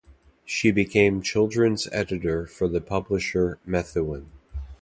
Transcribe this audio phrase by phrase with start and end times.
[0.45, 4.31] She became children's editor for the publisher Methuen.